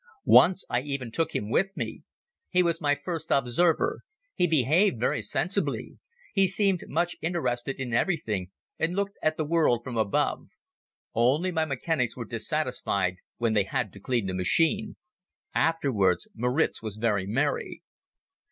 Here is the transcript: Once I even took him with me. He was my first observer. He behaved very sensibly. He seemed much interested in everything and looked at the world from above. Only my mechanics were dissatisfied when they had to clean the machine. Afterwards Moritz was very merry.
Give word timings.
Once 0.25 0.65
I 0.67 0.81
even 0.81 1.11
took 1.11 1.35
him 1.35 1.51
with 1.51 1.77
me. 1.77 2.01
He 2.49 2.63
was 2.63 2.81
my 2.81 2.95
first 2.95 3.29
observer. 3.29 4.01
He 4.33 4.47
behaved 4.47 4.99
very 4.99 5.21
sensibly. 5.21 5.99
He 6.33 6.47
seemed 6.47 6.85
much 6.87 7.17
interested 7.21 7.79
in 7.79 7.93
everything 7.93 8.49
and 8.79 8.95
looked 8.95 9.19
at 9.21 9.37
the 9.37 9.45
world 9.45 9.83
from 9.83 9.97
above. 9.97 10.47
Only 11.13 11.51
my 11.51 11.65
mechanics 11.65 12.17
were 12.17 12.25
dissatisfied 12.25 13.17
when 13.37 13.53
they 13.53 13.65
had 13.65 13.93
to 13.93 13.99
clean 13.99 14.25
the 14.25 14.33
machine. 14.33 14.95
Afterwards 15.53 16.27
Moritz 16.33 16.81
was 16.81 16.95
very 16.95 17.27
merry. 17.27 17.83